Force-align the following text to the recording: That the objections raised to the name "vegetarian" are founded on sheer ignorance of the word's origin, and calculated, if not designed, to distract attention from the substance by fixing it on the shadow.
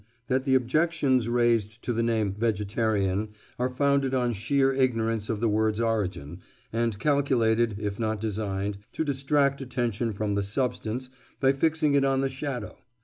That 0.29 0.45
the 0.45 0.55
objections 0.55 1.29
raised 1.29 1.83
to 1.83 1.93
the 1.93 2.01
name 2.01 2.33
"vegetarian" 2.35 3.33
are 3.59 3.69
founded 3.69 4.15
on 4.15 4.33
sheer 4.33 4.73
ignorance 4.73 5.29
of 5.29 5.39
the 5.41 5.47
word's 5.47 5.79
origin, 5.79 6.39
and 6.73 6.97
calculated, 6.97 7.75
if 7.77 7.99
not 7.99 8.19
designed, 8.19 8.79
to 8.93 9.05
distract 9.05 9.61
attention 9.61 10.11
from 10.11 10.33
the 10.33 10.41
substance 10.41 11.11
by 11.39 11.53
fixing 11.53 11.93
it 11.93 12.03
on 12.03 12.21
the 12.21 12.29
shadow. 12.29 12.79